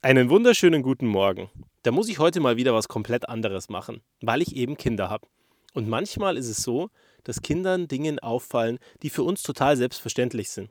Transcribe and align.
Einen 0.00 0.30
wunderschönen 0.30 0.82
guten 0.84 1.08
Morgen. 1.08 1.50
Da 1.82 1.90
muss 1.90 2.08
ich 2.08 2.20
heute 2.20 2.38
mal 2.38 2.56
wieder 2.56 2.72
was 2.72 2.86
komplett 2.86 3.28
anderes 3.28 3.68
machen, 3.68 4.00
weil 4.20 4.42
ich 4.42 4.54
eben 4.54 4.76
Kinder 4.76 5.10
habe. 5.10 5.26
Und 5.74 5.88
manchmal 5.88 6.36
ist 6.36 6.46
es 6.46 6.58
so, 6.58 6.90
dass 7.24 7.42
Kindern 7.42 7.88
Dinge 7.88 8.22
auffallen, 8.22 8.78
die 9.02 9.10
für 9.10 9.24
uns 9.24 9.42
total 9.42 9.76
selbstverständlich 9.76 10.50
sind. 10.50 10.70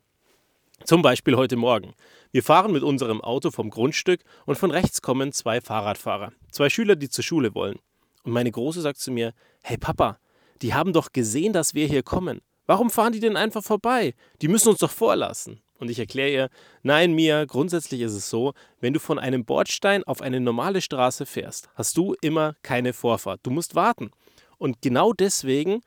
Zum 0.85 1.01
Beispiel 1.01 1.35
heute 1.35 1.57
Morgen. 1.57 1.93
Wir 2.31 2.41
fahren 2.41 2.71
mit 2.71 2.83
unserem 2.83 3.19
Auto 3.19 3.51
vom 3.51 3.69
Grundstück 3.69 4.21
und 4.45 4.57
von 4.57 4.71
rechts 4.71 5.01
kommen 5.01 5.33
zwei 5.33 5.59
Fahrradfahrer, 5.59 6.31
zwei 6.49 6.69
Schüler, 6.69 6.95
die 6.95 7.09
zur 7.09 7.25
Schule 7.25 7.53
wollen. 7.53 7.79
Und 8.23 8.31
meine 8.31 8.51
Große 8.51 8.79
sagt 8.79 8.99
zu 8.99 9.11
mir, 9.11 9.33
hey 9.61 9.77
Papa, 9.77 10.19
die 10.61 10.73
haben 10.73 10.93
doch 10.93 11.11
gesehen, 11.11 11.51
dass 11.51 11.73
wir 11.73 11.85
hier 11.87 12.01
kommen. 12.01 12.39
Warum 12.65 12.89
fahren 12.89 13.11
die 13.11 13.19
denn 13.19 13.35
einfach 13.35 13.63
vorbei? 13.63 14.13
Die 14.41 14.47
müssen 14.47 14.69
uns 14.69 14.79
doch 14.79 14.91
vorlassen. 14.91 15.59
Und 15.79 15.89
ich 15.89 15.99
erkläre 15.99 16.29
ihr, 16.31 16.49
nein, 16.83 17.13
Mia, 17.13 17.45
grundsätzlich 17.45 18.01
ist 18.01 18.13
es 18.13 18.29
so, 18.29 18.53
wenn 18.79 18.93
du 18.93 18.99
von 18.99 19.19
einem 19.19 19.45
Bordstein 19.45 20.03
auf 20.03 20.21
eine 20.21 20.39
normale 20.39 20.81
Straße 20.81 21.25
fährst, 21.25 21.69
hast 21.75 21.97
du 21.97 22.15
immer 22.21 22.55
keine 22.63 22.93
Vorfahrt. 22.93 23.41
Du 23.43 23.51
musst 23.51 23.75
warten. 23.75 24.11
Und 24.57 24.81
genau 24.81 25.13
deswegen 25.13 25.81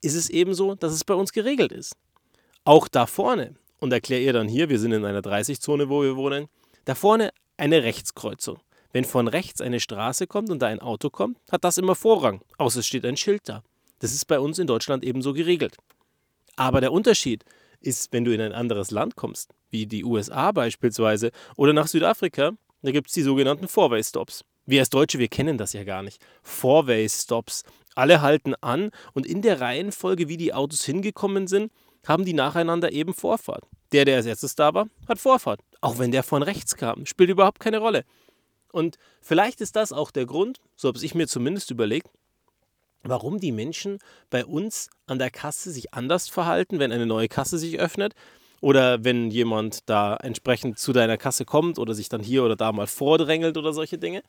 ist 0.00 0.14
es 0.14 0.30
eben 0.30 0.54
so, 0.54 0.74
dass 0.74 0.92
es 0.92 1.04
bei 1.04 1.14
uns 1.14 1.32
geregelt 1.32 1.72
ist. 1.72 1.94
Auch 2.64 2.88
da 2.88 3.06
vorne, 3.06 3.54
und 3.80 3.92
erkläre 3.92 4.22
ihr 4.22 4.32
dann 4.32 4.48
hier, 4.48 4.68
wir 4.68 4.78
sind 4.78 4.92
in 4.92 5.04
einer 5.04 5.20
30-Zone, 5.20 5.88
wo 5.88 6.02
wir 6.02 6.16
wohnen, 6.16 6.48
da 6.84 6.94
vorne 6.94 7.30
eine 7.56 7.82
Rechtskreuzung. 7.82 8.58
Wenn 8.92 9.04
von 9.04 9.28
rechts 9.28 9.60
eine 9.60 9.80
Straße 9.80 10.26
kommt 10.26 10.50
und 10.50 10.60
da 10.60 10.66
ein 10.66 10.80
Auto 10.80 11.10
kommt, 11.10 11.38
hat 11.50 11.64
das 11.64 11.78
immer 11.78 11.94
Vorrang, 11.94 12.40
außer 12.56 12.80
es 12.80 12.86
steht 12.86 13.04
ein 13.04 13.16
Schild 13.16 13.42
da. 13.44 13.62
Das 13.98 14.12
ist 14.12 14.26
bei 14.26 14.40
uns 14.40 14.58
in 14.58 14.66
Deutschland 14.66 15.04
ebenso 15.04 15.32
geregelt. 15.32 15.76
Aber 16.56 16.80
der 16.80 16.92
Unterschied 16.92 17.44
ist, 17.80 18.12
wenn 18.12 18.24
du 18.24 18.32
in 18.32 18.40
ein 18.40 18.52
anderes 18.52 18.90
Land 18.90 19.16
kommst, 19.16 19.54
wie 19.70 19.86
die 19.86 20.04
USA 20.04 20.52
beispielsweise 20.52 21.30
oder 21.56 21.72
nach 21.72 21.86
Südafrika, 21.86 22.52
da 22.82 22.90
gibt 22.90 23.08
es 23.08 23.14
die 23.14 23.22
sogenannten 23.22 23.68
Four-Way-Stops. 23.68 24.44
Wir 24.66 24.80
als 24.80 24.90
Deutsche, 24.90 25.18
wir 25.18 25.28
kennen 25.28 25.58
das 25.58 25.72
ja 25.72 25.84
gar 25.84 26.02
nicht. 26.02 26.22
Four-Way-Stops. 26.42 27.64
Alle 27.94 28.20
halten 28.20 28.54
an 28.60 28.90
und 29.14 29.26
in 29.26 29.42
der 29.42 29.60
Reihenfolge, 29.60 30.28
wie 30.28 30.36
die 30.36 30.54
Autos 30.54 30.84
hingekommen 30.84 31.46
sind, 31.46 31.72
haben 32.06 32.24
die 32.24 32.34
nacheinander 32.34 32.92
eben 32.92 33.14
Vorfahrt. 33.14 33.64
Der, 33.92 34.04
der 34.04 34.16
als 34.16 34.26
erstes 34.26 34.54
da 34.54 34.74
war, 34.74 34.88
hat 35.08 35.18
Vorfahrt. 35.18 35.60
Auch 35.80 35.98
wenn 35.98 36.10
der 36.10 36.22
von 36.22 36.42
rechts 36.42 36.76
kam, 36.76 37.06
spielt 37.06 37.30
überhaupt 37.30 37.60
keine 37.60 37.78
Rolle. 37.78 38.04
Und 38.70 38.98
vielleicht 39.20 39.60
ist 39.60 39.76
das 39.76 39.92
auch 39.92 40.10
der 40.10 40.26
Grund, 40.26 40.60
so 40.76 40.88
habe 40.88 40.98
ich 41.02 41.14
mir 41.14 41.26
zumindest 41.26 41.70
überlegt, 41.70 42.10
warum 43.02 43.38
die 43.38 43.52
Menschen 43.52 43.98
bei 44.30 44.44
uns 44.44 44.90
an 45.06 45.18
der 45.18 45.30
Kasse 45.30 45.70
sich 45.70 45.94
anders 45.94 46.28
verhalten, 46.28 46.78
wenn 46.78 46.92
eine 46.92 47.06
neue 47.06 47.28
Kasse 47.28 47.58
sich 47.58 47.78
öffnet 47.78 48.14
oder 48.60 49.04
wenn 49.04 49.30
jemand 49.30 49.88
da 49.88 50.16
entsprechend 50.16 50.78
zu 50.78 50.92
deiner 50.92 51.16
Kasse 51.16 51.44
kommt 51.44 51.78
oder 51.78 51.94
sich 51.94 52.08
dann 52.08 52.22
hier 52.22 52.44
oder 52.44 52.56
da 52.56 52.72
mal 52.72 52.86
vordrängelt 52.86 53.56
oder 53.56 53.72
solche 53.72 53.98
Dinge 53.98 54.22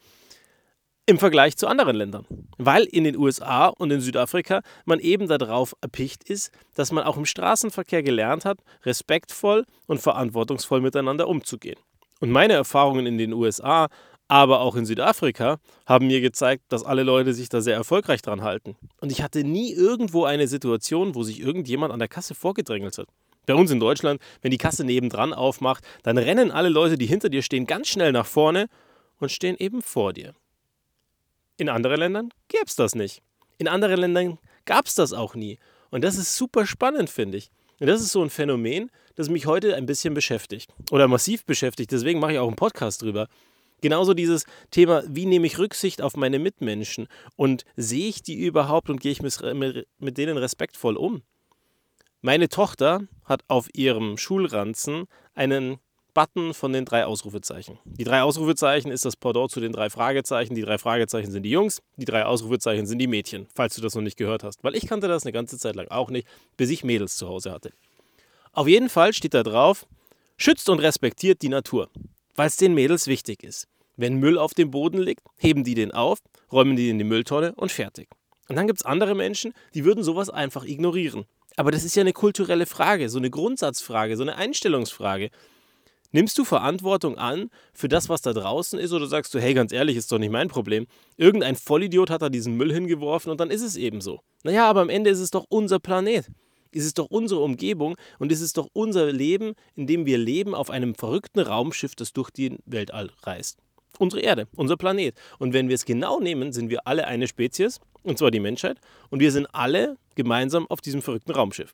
im 1.09 1.17
Vergleich 1.17 1.57
zu 1.57 1.67
anderen 1.67 1.95
Ländern. 1.95 2.25
Weil 2.59 2.83
in 2.83 3.03
den 3.03 3.17
USA 3.17 3.67
und 3.67 3.89
in 3.89 3.99
Südafrika 3.99 4.61
man 4.85 4.99
eben 4.99 5.27
darauf 5.27 5.75
erpicht 5.81 6.23
ist, 6.29 6.51
dass 6.75 6.91
man 6.91 7.03
auch 7.03 7.17
im 7.17 7.25
Straßenverkehr 7.25 8.03
gelernt 8.03 8.45
hat, 8.45 8.59
respektvoll 8.85 9.65
und 9.87 9.99
verantwortungsvoll 9.99 10.81
miteinander 10.81 11.27
umzugehen. 11.27 11.79
Und 12.19 12.29
meine 12.29 12.53
Erfahrungen 12.53 13.07
in 13.07 13.17
den 13.17 13.33
USA 13.33 13.87
aber 14.29 14.61
auch 14.61 14.75
in 14.75 14.85
Südafrika 14.85 15.59
haben 15.85 16.07
mir 16.07 16.21
gezeigt, 16.21 16.63
dass 16.69 16.83
alle 16.83 17.03
Leute 17.03 17.33
sich 17.33 17.49
da 17.49 17.61
sehr 17.61 17.73
erfolgreich 17.75 18.21
dran 18.21 18.43
halten. 18.43 18.77
Und 19.01 19.11
ich 19.11 19.23
hatte 19.23 19.43
nie 19.43 19.73
irgendwo 19.73 20.23
eine 20.23 20.47
Situation, 20.47 21.15
wo 21.15 21.23
sich 21.23 21.41
irgendjemand 21.41 21.91
an 21.91 21.99
der 21.99 22.07
Kasse 22.07 22.35
vorgedrängelt 22.35 22.97
hat. 22.99 23.07
Bei 23.47 23.55
uns 23.55 23.71
in 23.71 23.79
Deutschland, 23.79 24.21
wenn 24.41 24.51
die 24.51 24.59
Kasse 24.59 24.85
nebendran 24.85 25.33
aufmacht, 25.33 25.83
dann 26.03 26.19
rennen 26.19 26.51
alle 26.51 26.69
Leute, 26.69 26.95
die 26.95 27.07
hinter 27.07 27.29
dir 27.29 27.41
stehen, 27.41 27.65
ganz 27.65 27.87
schnell 27.87 28.11
nach 28.11 28.27
vorne 28.27 28.67
und 29.17 29.31
stehen 29.31 29.57
eben 29.57 29.81
vor 29.81 30.13
dir. 30.13 30.35
In 31.57 31.67
anderen 31.67 31.99
Ländern 31.99 32.29
gäbe 32.47 32.65
es 32.67 32.75
das 32.75 32.93
nicht. 32.93 33.23
In 33.57 33.67
anderen 33.67 33.99
Ländern 33.99 34.37
gab 34.65 34.85
es 34.85 34.93
das 34.93 35.11
auch 35.11 35.33
nie. 35.33 35.57
Und 35.89 36.03
das 36.03 36.17
ist 36.17 36.35
super 36.35 36.67
spannend, 36.67 37.09
finde 37.09 37.39
ich. 37.39 37.49
Und 37.79 37.87
das 37.87 38.01
ist 38.01 38.11
so 38.11 38.21
ein 38.21 38.29
Phänomen, 38.29 38.91
das 39.15 39.29
mich 39.29 39.47
heute 39.47 39.75
ein 39.75 39.87
bisschen 39.87 40.13
beschäftigt. 40.13 40.71
Oder 40.91 41.07
massiv 41.07 41.45
beschäftigt. 41.45 41.91
Deswegen 41.91 42.19
mache 42.19 42.33
ich 42.33 42.39
auch 42.39 42.47
einen 42.47 42.55
Podcast 42.55 43.01
drüber. 43.01 43.27
Genauso 43.81 44.13
dieses 44.13 44.45
Thema, 44.71 45.03
wie 45.07 45.25
nehme 45.25 45.47
ich 45.47 45.57
Rücksicht 45.57 46.01
auf 46.01 46.15
meine 46.15 46.39
Mitmenschen 46.39 47.07
und 47.35 47.63
sehe 47.75 48.09
ich 48.09 48.21
die 48.21 48.35
überhaupt 48.35 48.89
und 48.89 48.99
gehe 48.99 49.11
ich 49.11 49.21
mit, 49.21 50.17
denen 50.17 50.37
respektvoll 50.37 50.97
um? 50.97 51.21
Meine 52.21 52.49
Tochter 52.49 53.01
hat 53.23 53.43
auf 53.47 53.69
ihrem 53.73 54.17
Schulranzen 54.17 55.05
einen 55.35 55.77
Button 56.13 56.53
von 56.53 56.73
den 56.73 56.83
drei 56.83 57.05
Ausrufezeichen. 57.05 57.79
Die 57.85 58.03
drei 58.03 58.23
Ausrufezeichen 58.23 58.91
ist 58.91 59.05
das 59.05 59.15
Pendant 59.15 59.51
zu 59.51 59.61
den 59.61 59.71
drei 59.71 59.89
Fragezeichen. 59.89 60.55
Die 60.55 60.63
drei 60.63 60.77
Fragezeichen 60.77 61.31
sind 61.31 61.43
die 61.43 61.51
Jungs, 61.51 61.81
die 61.95 62.05
drei 62.05 62.25
Ausrufezeichen 62.25 62.85
sind 62.87 62.99
die 62.99 63.07
Mädchen, 63.07 63.47
falls 63.55 63.75
du 63.75 63.81
das 63.81 63.95
noch 63.95 64.01
nicht 64.01 64.17
gehört 64.17 64.43
hast. 64.43 64.63
Weil 64.63 64.75
ich 64.75 64.87
kannte 64.87 65.07
das 65.07 65.23
eine 65.23 65.31
ganze 65.31 65.57
Zeit 65.57 65.75
lang 65.75 65.87
auch 65.87 66.09
nicht, 66.09 66.27
bis 66.57 66.71
ich 66.71 66.83
Mädels 66.83 67.15
zu 67.15 67.29
Hause 67.29 67.51
hatte. 67.51 67.71
Auf 68.51 68.67
jeden 68.67 68.89
Fall 68.89 69.13
steht 69.13 69.33
da 69.33 69.43
drauf, 69.43 69.85
schützt 70.35 70.67
und 70.67 70.79
respektiert 70.79 71.41
die 71.41 71.49
Natur 71.49 71.89
weil 72.39 72.47
es 72.47 72.55
den 72.55 72.73
Mädels 72.73 73.07
wichtig 73.07 73.43
ist. 73.43 73.67
Wenn 73.97 74.15
Müll 74.15 74.37
auf 74.37 74.53
dem 74.53 74.71
Boden 74.71 74.99
liegt, 74.99 75.23
heben 75.35 75.65
die 75.65 75.73
den 75.73 75.91
auf, 75.91 76.19
räumen 76.53 76.77
die 76.77 76.89
in 76.89 76.97
die 76.97 77.03
Mülltonne 77.03 77.53
und 77.55 77.69
fertig. 77.69 78.07
Und 78.47 78.55
dann 78.55 78.65
gibt 78.65 78.79
es 78.79 78.85
andere 78.85 79.13
Menschen, 79.13 79.51
die 79.73 79.83
würden 79.83 80.05
sowas 80.05 80.29
einfach 80.29 80.63
ignorieren. 80.63 81.25
Aber 81.57 81.69
das 81.69 81.83
ist 81.83 81.97
ja 81.97 82.01
eine 82.01 82.13
kulturelle 82.13 82.65
Frage, 82.65 83.09
so 83.09 83.17
eine 83.17 83.29
Grundsatzfrage, 83.29 84.15
so 84.15 84.23
eine 84.23 84.37
Einstellungsfrage. 84.37 85.31
Nimmst 86.13 86.37
du 86.37 86.45
Verantwortung 86.45 87.17
an 87.17 87.49
für 87.73 87.89
das, 87.89 88.07
was 88.07 88.21
da 88.21 88.31
draußen 88.31 88.79
ist, 88.79 88.93
oder 88.93 89.07
sagst 89.07 89.33
du, 89.33 89.41
hey, 89.41 89.53
ganz 89.53 89.73
ehrlich, 89.73 89.97
ist 89.97 90.09
doch 90.09 90.17
nicht 90.17 90.31
mein 90.31 90.47
Problem. 90.47 90.87
Irgendein 91.17 91.57
Vollidiot 91.57 92.09
hat 92.09 92.21
da 92.21 92.29
diesen 92.29 92.55
Müll 92.55 92.71
hingeworfen 92.71 93.31
und 93.33 93.41
dann 93.41 93.51
ist 93.51 93.63
es 93.63 93.75
eben 93.75 93.99
so. 93.99 94.21
Naja, 94.43 94.69
aber 94.69 94.79
am 94.79 94.89
Ende 94.89 95.09
ist 95.09 95.19
es 95.19 95.29
doch 95.29 95.45
unser 95.49 95.79
Planet 95.79 96.29
ist 96.71 96.85
es 96.85 96.93
doch 96.93 97.07
unsere 97.09 97.41
Umgebung 97.41 97.95
und 98.19 98.31
es 98.31 98.41
ist 98.41 98.57
doch 98.57 98.67
unser 98.73 99.11
Leben, 99.11 99.53
in 99.75 99.87
dem 99.87 100.05
wir 100.05 100.17
leben 100.17 100.53
auf 100.53 100.69
einem 100.69 100.95
verrückten 100.95 101.39
Raumschiff, 101.39 101.95
das 101.95 102.13
durch 102.13 102.29
den 102.29 102.59
Weltall 102.65 103.11
reist. 103.23 103.59
Unsere 103.97 104.21
Erde, 104.21 104.47
unser 104.55 104.77
Planet. 104.77 105.15
Und 105.39 105.53
wenn 105.53 105.67
wir 105.67 105.75
es 105.75 105.85
genau 105.85 106.19
nehmen, 106.19 106.53
sind 106.53 106.69
wir 106.69 106.87
alle 106.87 107.07
eine 107.07 107.27
Spezies, 107.27 107.79
und 108.03 108.17
zwar 108.17 108.31
die 108.31 108.39
Menschheit, 108.39 108.79
und 109.09 109.19
wir 109.19 109.31
sind 109.31 109.47
alle 109.53 109.97
gemeinsam 110.15 110.67
auf 110.67 110.81
diesem 110.81 111.01
verrückten 111.01 111.31
Raumschiff. 111.31 111.73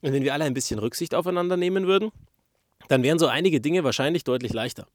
Und 0.00 0.12
wenn 0.12 0.22
wir 0.22 0.32
alle 0.32 0.44
ein 0.44 0.54
bisschen 0.54 0.78
Rücksicht 0.78 1.14
aufeinander 1.14 1.56
nehmen 1.56 1.86
würden, 1.86 2.12
dann 2.88 3.02
wären 3.02 3.18
so 3.18 3.26
einige 3.26 3.60
Dinge 3.60 3.84
wahrscheinlich 3.84 4.24
deutlich 4.24 4.52
leichter. 4.52 4.86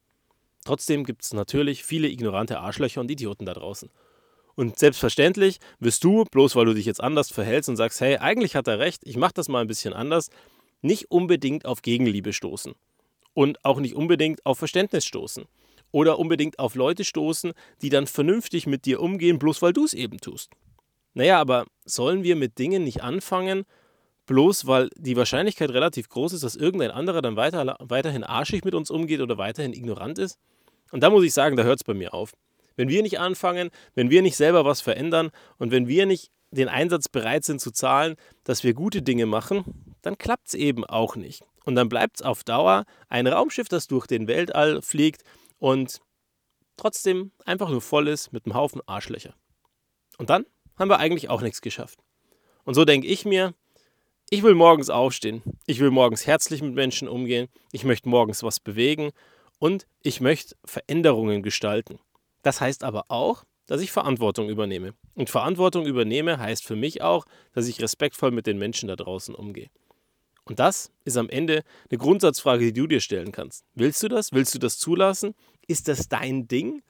Trotzdem 0.63 1.03
gibt 1.03 1.23
es 1.23 1.33
natürlich 1.33 1.83
viele 1.83 2.07
ignorante 2.07 2.59
Arschlöcher 2.59 3.01
und 3.01 3.11
Idioten 3.11 3.45
da 3.45 3.53
draußen. 3.53 3.89
Und 4.55 4.77
selbstverständlich 4.77 5.59
wirst 5.79 6.03
du, 6.03 6.25
bloß 6.25 6.55
weil 6.55 6.65
du 6.65 6.73
dich 6.73 6.85
jetzt 6.85 7.01
anders 7.01 7.31
verhältst 7.31 7.69
und 7.69 7.77
sagst, 7.77 8.01
hey, 8.01 8.17
eigentlich 8.17 8.55
hat 8.55 8.67
er 8.67 8.79
recht, 8.79 9.01
ich 9.05 9.17
mache 9.17 9.33
das 9.33 9.47
mal 9.47 9.61
ein 9.61 9.67
bisschen 9.67 9.93
anders, 9.93 10.29
nicht 10.81 11.09
unbedingt 11.09 11.65
auf 11.65 11.81
Gegenliebe 11.81 12.33
stoßen. 12.33 12.73
Und 13.33 13.63
auch 13.63 13.79
nicht 13.79 13.95
unbedingt 13.95 14.45
auf 14.45 14.57
Verständnis 14.57 15.05
stoßen. 15.05 15.45
Oder 15.91 16.19
unbedingt 16.19 16.59
auf 16.59 16.75
Leute 16.75 17.03
stoßen, 17.03 17.53
die 17.81 17.89
dann 17.89 18.07
vernünftig 18.07 18.67
mit 18.67 18.85
dir 18.85 19.01
umgehen, 19.01 19.39
bloß 19.39 19.61
weil 19.61 19.73
du 19.73 19.85
es 19.85 19.93
eben 19.93 20.19
tust. 20.19 20.51
Naja, 21.13 21.39
aber 21.39 21.65
sollen 21.85 22.23
wir 22.23 22.35
mit 22.35 22.57
Dingen 22.57 22.83
nicht 22.83 23.03
anfangen, 23.03 23.63
bloß 24.25 24.67
weil 24.67 24.89
die 24.95 25.17
Wahrscheinlichkeit 25.17 25.69
relativ 25.71 26.07
groß 26.07 26.33
ist, 26.33 26.43
dass 26.43 26.55
irgendein 26.55 26.91
anderer 26.91 27.21
dann 27.21 27.35
weiter, 27.35 27.75
weiterhin 27.79 28.23
arschig 28.23 28.63
mit 28.63 28.73
uns 28.73 28.89
umgeht 28.89 29.19
oder 29.19 29.37
weiterhin 29.37 29.73
ignorant 29.73 30.19
ist? 30.19 30.37
Und 30.91 31.01
da 31.03 31.09
muss 31.09 31.23
ich 31.23 31.33
sagen, 31.33 31.57
da 31.57 31.63
hört 31.63 31.79
es 31.79 31.83
bei 31.83 31.93
mir 31.93 32.13
auf. 32.13 32.31
Wenn 32.81 32.89
wir 32.89 33.03
nicht 33.03 33.19
anfangen, 33.19 33.69
wenn 33.93 34.09
wir 34.09 34.23
nicht 34.23 34.35
selber 34.35 34.65
was 34.65 34.81
verändern 34.81 35.29
und 35.59 35.69
wenn 35.69 35.87
wir 35.87 36.07
nicht 36.07 36.31
den 36.49 36.67
Einsatz 36.67 37.09
bereit 37.09 37.45
sind 37.45 37.61
zu 37.61 37.69
zahlen, 37.69 38.15
dass 38.43 38.63
wir 38.63 38.73
gute 38.73 39.03
Dinge 39.03 39.27
machen, 39.27 39.93
dann 40.01 40.17
klappt 40.17 40.47
es 40.47 40.53
eben 40.55 40.83
auch 40.83 41.15
nicht. 41.15 41.43
Und 41.63 41.75
dann 41.75 41.89
bleibt 41.89 42.15
es 42.15 42.21
auf 42.23 42.43
Dauer 42.43 42.85
ein 43.07 43.27
Raumschiff, 43.27 43.69
das 43.69 43.85
durch 43.85 44.07
den 44.07 44.27
Weltall 44.27 44.81
fliegt 44.81 45.21
und 45.59 45.99
trotzdem 46.75 47.33
einfach 47.45 47.69
nur 47.69 47.81
voll 47.81 48.07
ist 48.07 48.33
mit 48.33 48.47
einem 48.47 48.55
Haufen 48.55 48.81
Arschlöcher. 48.87 49.35
Und 50.17 50.31
dann 50.31 50.47
haben 50.75 50.89
wir 50.89 50.97
eigentlich 50.97 51.29
auch 51.29 51.43
nichts 51.43 51.61
geschafft. 51.61 51.99
Und 52.63 52.73
so 52.73 52.83
denke 52.83 53.05
ich 53.05 53.25
mir, 53.25 53.53
ich 54.31 54.41
will 54.41 54.55
morgens 54.55 54.89
aufstehen, 54.89 55.43
ich 55.67 55.79
will 55.79 55.91
morgens 55.91 56.25
herzlich 56.25 56.63
mit 56.63 56.73
Menschen 56.73 57.07
umgehen, 57.07 57.47
ich 57.71 57.83
möchte 57.83 58.09
morgens 58.09 58.41
was 58.41 58.59
bewegen 58.59 59.11
und 59.59 59.85
ich 60.01 60.19
möchte 60.19 60.55
Veränderungen 60.65 61.43
gestalten. 61.43 61.99
Das 62.41 62.61
heißt 62.61 62.83
aber 62.83 63.05
auch, 63.09 63.43
dass 63.67 63.81
ich 63.81 63.91
Verantwortung 63.91 64.49
übernehme. 64.49 64.93
Und 65.15 65.29
Verantwortung 65.29 65.85
übernehme 65.85 66.39
heißt 66.39 66.65
für 66.65 66.75
mich 66.75 67.01
auch, 67.01 67.25
dass 67.53 67.67
ich 67.67 67.81
respektvoll 67.81 68.31
mit 68.31 68.47
den 68.47 68.57
Menschen 68.57 68.87
da 68.87 68.95
draußen 68.95 69.35
umgehe. 69.35 69.69
Und 70.43 70.59
das 70.59 70.91
ist 71.05 71.17
am 71.17 71.29
Ende 71.29 71.63
eine 71.89 71.97
Grundsatzfrage, 71.97 72.65
die 72.65 72.73
du 72.73 72.87
dir 72.87 72.99
stellen 72.99 73.31
kannst. 73.31 73.63
Willst 73.75 74.01
du 74.03 74.07
das? 74.07 74.33
Willst 74.33 74.53
du 74.55 74.59
das 74.59 74.77
zulassen? 74.77 75.35
Ist 75.67 75.87
das 75.87 76.09
dein 76.09 76.47
Ding? 76.47 76.81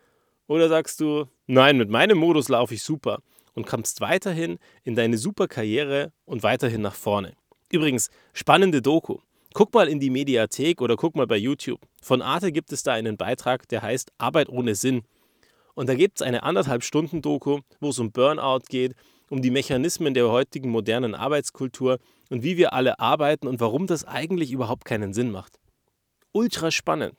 Oder 0.47 0.69
sagst 0.69 0.99
du, 0.99 1.25
nein, 1.47 1.77
mit 1.77 1.89
meinem 1.89 2.17
Modus 2.17 2.49
laufe 2.49 2.73
ich 2.73 2.83
super 2.83 3.21
und 3.53 3.67
kommst 3.67 4.01
weiterhin 4.01 4.57
in 4.83 4.95
deine 4.95 5.17
super 5.17 5.47
Karriere 5.47 6.11
und 6.25 6.43
weiterhin 6.43 6.81
nach 6.81 6.95
vorne? 6.95 7.35
Übrigens, 7.71 8.09
spannende 8.33 8.81
Doku. 8.81 9.19
Guck 9.53 9.73
mal 9.73 9.87
in 9.87 9.99
die 9.99 10.09
Mediathek 10.09 10.81
oder 10.81 10.95
guck 10.95 11.15
mal 11.15 11.27
bei 11.27 11.37
YouTube. 11.37 11.81
Von 12.01 12.21
Arte 12.21 12.51
gibt 12.51 12.71
es 12.71 12.83
da 12.83 12.93
einen 12.93 13.17
Beitrag, 13.17 13.67
der 13.67 13.81
heißt 13.81 14.11
Arbeit 14.17 14.49
ohne 14.49 14.75
Sinn. 14.75 15.03
Und 15.81 15.87
da 15.87 15.95
gibt 15.95 16.21
es 16.21 16.21
eine 16.21 16.43
anderthalb 16.43 16.83
Stunden 16.83 17.23
Doku, 17.23 17.61
wo 17.79 17.89
es 17.89 17.97
um 17.97 18.11
Burnout 18.11 18.65
geht, 18.69 18.93
um 19.31 19.41
die 19.41 19.49
Mechanismen 19.49 20.13
der 20.13 20.29
heutigen 20.29 20.69
modernen 20.69 21.15
Arbeitskultur 21.15 21.97
und 22.29 22.43
wie 22.43 22.55
wir 22.55 22.73
alle 22.73 22.99
arbeiten 22.99 23.47
und 23.47 23.59
warum 23.59 23.87
das 23.87 24.03
eigentlich 24.03 24.51
überhaupt 24.51 24.85
keinen 24.85 25.11
Sinn 25.11 25.31
macht. 25.31 25.59
Ultra 26.33 26.69
spannend. 26.69 27.15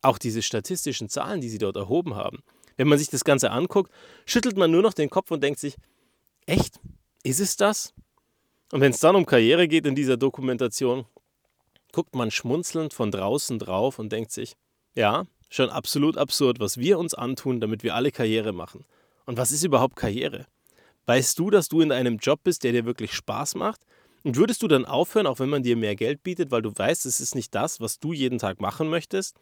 Auch 0.00 0.16
diese 0.16 0.42
statistischen 0.42 1.08
Zahlen, 1.08 1.40
die 1.40 1.48
sie 1.48 1.58
dort 1.58 1.74
erhoben 1.74 2.14
haben. 2.14 2.44
Wenn 2.76 2.86
man 2.86 2.98
sich 2.98 3.10
das 3.10 3.24
Ganze 3.24 3.50
anguckt, 3.50 3.90
schüttelt 4.26 4.56
man 4.56 4.70
nur 4.70 4.82
noch 4.82 4.94
den 4.94 5.10
Kopf 5.10 5.32
und 5.32 5.42
denkt 5.42 5.58
sich, 5.58 5.74
echt? 6.46 6.78
Ist 7.24 7.40
es 7.40 7.56
das? 7.56 7.94
Und 8.70 8.80
wenn 8.80 8.92
es 8.92 9.00
dann 9.00 9.16
um 9.16 9.26
Karriere 9.26 9.66
geht 9.66 9.86
in 9.86 9.96
dieser 9.96 10.16
Dokumentation, 10.16 11.04
guckt 11.90 12.14
man 12.14 12.30
schmunzelnd 12.30 12.94
von 12.94 13.10
draußen 13.10 13.58
drauf 13.58 13.98
und 13.98 14.12
denkt 14.12 14.30
sich, 14.30 14.54
ja, 14.94 15.26
schon 15.48 15.70
absolut 15.70 16.16
absurd, 16.16 16.60
was 16.60 16.78
wir 16.78 16.98
uns 16.98 17.14
antun, 17.14 17.60
damit 17.60 17.82
wir 17.82 17.94
alle 17.94 18.10
Karriere 18.10 18.52
machen. 18.52 18.84
Und 19.26 19.36
was 19.36 19.52
ist 19.52 19.64
überhaupt 19.64 19.96
Karriere? 19.96 20.46
Weißt 21.06 21.38
du, 21.38 21.50
dass 21.50 21.68
du 21.68 21.80
in 21.80 21.92
einem 21.92 22.16
Job 22.16 22.40
bist, 22.44 22.64
der 22.64 22.72
dir 22.72 22.84
wirklich 22.84 23.12
Spaß 23.12 23.54
macht? 23.56 23.80
Und 24.22 24.36
würdest 24.36 24.62
du 24.62 24.68
dann 24.68 24.86
aufhören, 24.86 25.26
auch 25.26 25.38
wenn 25.38 25.50
man 25.50 25.62
dir 25.62 25.76
mehr 25.76 25.96
Geld 25.96 26.22
bietet, 26.22 26.50
weil 26.50 26.62
du 26.62 26.72
weißt, 26.74 27.04
es 27.04 27.20
ist 27.20 27.34
nicht 27.34 27.54
das, 27.54 27.80
was 27.80 27.98
du 27.98 28.12
jeden 28.12 28.38
Tag 28.38 28.60
machen 28.60 28.88
möchtest? 28.88 29.36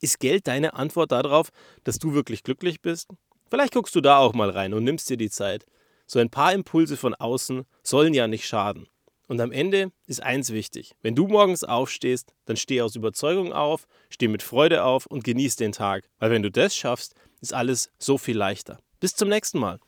Ist 0.00 0.20
Geld 0.20 0.46
deine 0.46 0.74
Antwort 0.74 1.10
darauf, 1.10 1.48
dass 1.84 1.98
du 1.98 2.12
wirklich 2.12 2.42
glücklich 2.42 2.82
bist? 2.82 3.08
Vielleicht 3.48 3.72
guckst 3.72 3.94
du 3.94 4.02
da 4.02 4.18
auch 4.18 4.34
mal 4.34 4.50
rein 4.50 4.74
und 4.74 4.84
nimmst 4.84 5.08
dir 5.08 5.16
die 5.16 5.30
Zeit. 5.30 5.64
So 6.06 6.18
ein 6.18 6.30
paar 6.30 6.52
Impulse 6.52 6.96
von 6.98 7.14
außen 7.14 7.64
sollen 7.82 8.12
ja 8.12 8.28
nicht 8.28 8.46
schaden. 8.46 8.86
Und 9.28 9.40
am 9.40 9.52
Ende 9.52 9.90
ist 10.06 10.22
eins 10.22 10.52
wichtig. 10.52 10.94
Wenn 11.02 11.14
du 11.14 11.26
morgens 11.26 11.64
aufstehst, 11.64 12.32
dann 12.44 12.56
steh 12.56 12.80
aus 12.80 12.94
Überzeugung 12.94 13.52
auf, 13.52 13.86
steh 14.08 14.28
mit 14.28 14.42
Freude 14.42 14.84
auf 14.84 15.06
und 15.06 15.24
genieß 15.24 15.56
den 15.56 15.72
Tag. 15.72 16.08
Weil 16.18 16.30
wenn 16.30 16.42
du 16.42 16.50
das 16.50 16.76
schaffst, 16.76 17.14
ist 17.40 17.52
alles 17.52 17.90
so 17.98 18.18
viel 18.18 18.36
leichter. 18.36 18.78
Bis 19.00 19.14
zum 19.14 19.28
nächsten 19.28 19.58
Mal. 19.58 19.80